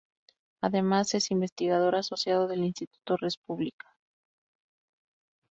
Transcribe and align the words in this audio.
Además 0.61 1.13
es 1.13 1.29
investigador 1.29 1.93
asociado 1.95 2.47
del 2.47 2.63
Instituto 2.65 3.17
Res 3.17 3.37
Publica. 3.37 3.93